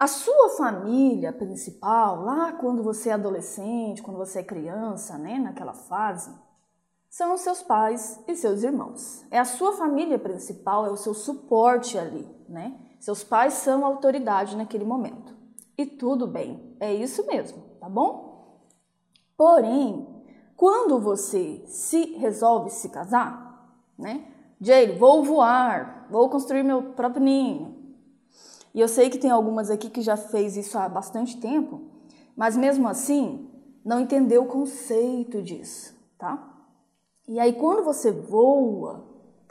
A 0.00 0.06
sua 0.06 0.48
família 0.56 1.30
principal, 1.30 2.22
lá 2.22 2.54
quando 2.54 2.82
você 2.82 3.10
é 3.10 3.12
adolescente, 3.12 4.00
quando 4.00 4.16
você 4.16 4.38
é 4.38 4.42
criança, 4.42 5.18
né, 5.18 5.38
naquela 5.38 5.74
fase, 5.74 6.34
são 7.10 7.34
os 7.34 7.42
seus 7.42 7.62
pais 7.62 8.18
e 8.26 8.34
seus 8.34 8.62
irmãos. 8.62 9.26
É 9.30 9.38
a 9.38 9.44
sua 9.44 9.74
família 9.74 10.18
principal, 10.18 10.86
é 10.86 10.90
o 10.90 10.96
seu 10.96 11.12
suporte 11.12 11.98
ali, 11.98 12.26
né? 12.48 12.80
Seus 12.98 13.22
pais 13.22 13.52
são 13.52 13.84
autoridade 13.84 14.56
naquele 14.56 14.86
momento. 14.86 15.36
E 15.76 15.84
tudo 15.84 16.26
bem, 16.26 16.74
é 16.80 16.94
isso 16.94 17.26
mesmo, 17.26 17.62
tá 17.78 17.88
bom? 17.88 18.64
Porém, 19.36 20.24
quando 20.56 20.98
você 20.98 21.62
se 21.66 22.16
resolve 22.16 22.70
se 22.70 22.88
casar, 22.88 23.76
né? 23.98 24.24
Jay, 24.58 24.96
vou 24.96 25.22
voar, 25.22 26.06
vou 26.10 26.30
construir 26.30 26.62
meu 26.62 26.94
próprio 26.94 27.22
ninho, 27.22 27.79
e 28.74 28.80
eu 28.80 28.88
sei 28.88 29.10
que 29.10 29.18
tem 29.18 29.30
algumas 29.30 29.70
aqui 29.70 29.90
que 29.90 30.00
já 30.00 30.16
fez 30.16 30.56
isso 30.56 30.78
há 30.78 30.88
bastante 30.88 31.40
tempo, 31.40 31.82
mas 32.36 32.56
mesmo 32.56 32.88
assim 32.88 33.48
não 33.84 34.00
entendeu 34.00 34.42
o 34.42 34.48
conceito 34.48 35.42
disso, 35.42 35.94
tá? 36.18 36.48
E 37.26 37.38
aí 37.38 37.52
quando 37.52 37.84
você 37.84 38.12
voa, 38.12 39.04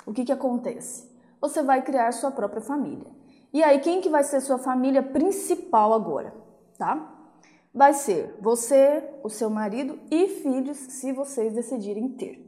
o 0.06 0.14
que 0.14 0.26
que 0.26 0.32
acontece? 0.32 1.10
Você 1.42 1.62
vai 1.62 1.82
criar 1.82 2.12
sua 2.12 2.32
própria 2.32 2.62
família. 2.62 3.08
E 3.52 3.64
aí 3.64 3.80
quem 3.80 4.02
que 4.02 4.10
vai 4.10 4.24
ser 4.24 4.42
sua 4.42 4.58
família 4.58 5.02
principal 5.02 5.94
agora, 5.94 6.34
tá? 6.78 7.16
Vai 7.74 7.94
ser 7.94 8.38
você, 8.42 9.04
o 9.24 9.30
seu 9.30 9.50
marido 9.50 10.00
e 10.10 10.28
filhos, 10.28 10.78
se 10.78 11.12
vocês 11.12 11.54
decidirem 11.54 12.10
ter. 12.10 12.46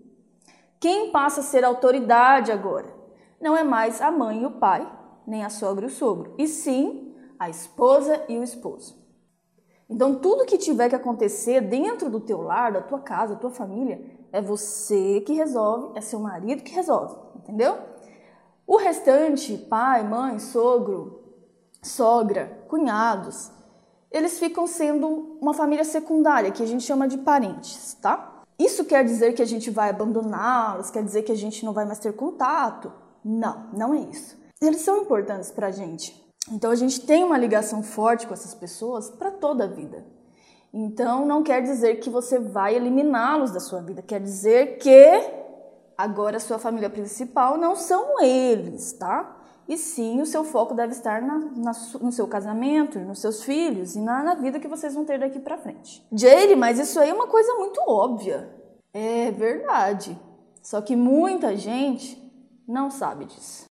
Quem 0.80 1.12
passa 1.12 1.42
a 1.42 1.44
ser 1.44 1.64
autoridade 1.64 2.52
agora? 2.52 2.92
Não 3.40 3.56
é 3.56 3.64
mais 3.64 4.02
a 4.02 4.12
mãe 4.12 4.42
e 4.42 4.46
o 4.46 4.52
pai, 4.52 4.88
nem 5.26 5.44
a 5.44 5.50
sogra 5.50 5.86
e 5.86 5.88
o 5.88 5.92
sogro, 5.92 6.34
e 6.38 6.48
sim 6.48 7.16
a 7.40 7.50
esposa 7.50 8.24
e 8.30 8.38
o 8.38 8.44
esposo. 8.44 9.02
Então, 9.90 10.16
tudo 10.16 10.46
que 10.46 10.58
tiver 10.58 10.90
que 10.90 10.96
acontecer 10.96 11.60
dentro 11.60 12.10
do 12.10 12.20
teu 12.20 12.42
lar, 12.42 12.72
da 12.72 12.82
tua 12.82 13.00
casa, 13.00 13.34
da 13.34 13.40
tua 13.40 13.50
família, 13.50 14.00
é 14.32 14.42
você 14.42 15.22
que 15.22 15.34
resolve, 15.34 15.98
é 15.98 16.02
seu 16.02 16.20
marido 16.20 16.64
que 16.64 16.74
resolve, 16.74 17.16
entendeu? 17.36 17.78
O 18.66 18.78
restante, 18.78 19.58
pai, 19.58 20.08
mãe, 20.08 20.40
sogro, 20.40 21.24
sogra, 21.84 22.64
cunhados, 22.70 23.52
eles 24.10 24.40
ficam 24.40 24.66
sendo 24.66 25.38
uma 25.42 25.54
família 25.54 25.84
secundária, 25.84 26.52
que 26.52 26.64
a 26.64 26.68
gente 26.68 26.84
chama 26.84 27.08
de 27.08 27.18
parentes, 27.18 27.96
tá? 27.96 28.44
Isso 28.58 28.86
quer 28.86 29.04
dizer 29.04 29.34
que 29.34 29.42
a 29.42 29.46
gente 29.46 29.70
vai 29.70 29.90
abandoná-los, 29.90 30.90
quer 30.90 31.04
dizer 31.04 31.24
que 31.24 31.32
a 31.32 31.38
gente 31.38 31.66
não 31.66 31.74
vai 31.74 31.84
mais 31.84 32.00
ter 32.00 32.14
contato? 32.14 32.94
Não, 33.26 33.68
não 33.74 33.94
é 33.94 34.00
isso 34.00 34.41
eles 34.62 34.82
são 34.82 35.02
importantes 35.02 35.52
para 35.52 35.68
a 35.68 35.72
gente. 35.72 36.20
Então 36.52 36.72
a 36.72 36.76
gente 36.76 37.02
tem 37.02 37.24
uma 37.24 37.38
ligação 37.38 37.84
forte 37.84 38.28
com 38.28 38.34
essas 38.34 38.54
pessoas 38.54 39.10
para 39.10 39.32
toda 39.32 39.66
a 39.66 39.68
vida. 39.68 40.06
Então 40.74 41.26
não 41.26 41.44
quer 41.44 41.62
dizer 41.62 41.96
que 41.96 42.10
você 42.10 42.40
vai 42.40 42.76
eliminá-los 42.76 43.52
da 43.52 43.60
sua 43.60 43.82
vida, 43.82 44.02
quer 44.02 44.22
dizer 44.22 44.78
que 44.78 45.42
agora 45.98 46.38
a 46.38 46.40
sua 46.40 46.58
família 46.58 46.90
principal 46.90 47.58
não 47.58 47.76
são 47.76 48.22
eles, 48.22 48.94
tá? 48.94 49.38
E 49.68 49.78
sim, 49.78 50.20
o 50.22 50.26
seu 50.26 50.44
foco 50.44 50.74
deve 50.74 50.94
estar 50.94 51.22
na, 51.22 51.38
na, 51.38 51.72
no 52.02 52.12
seu 52.12 52.28
casamento, 52.28 53.00
nos 53.00 53.20
seus 53.20 53.44
filhos 53.44 53.96
e 53.96 54.02
na, 54.02 54.24
na 54.24 54.34
vida 54.34 54.60
que 54.60 54.68
vocês 54.68 54.94
vão 54.94 55.06
ter 55.06 55.20
daqui 55.20 55.40
para 55.40 55.58
frente. 55.58 56.06
Jade, 56.12 56.56
mas 56.56 56.80
isso 56.80 57.00
aí 57.00 57.10
é 57.10 57.14
uma 57.14 57.28
coisa 57.28 57.54
muito 57.56 57.80
óbvia. 57.88 58.50
É 58.94 59.32
verdade. 59.32 60.20
Só 60.62 60.82
que 60.82 60.96
muita 60.96 61.56
gente 61.56 62.20
não 62.68 62.90
sabe 62.90 63.26
disso. 63.26 63.66